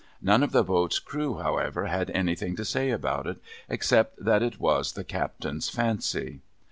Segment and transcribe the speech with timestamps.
[0.19, 3.37] None of the boat's crew, however, had anything to say about it,
[3.69, 6.39] except that it was the captain's fancy.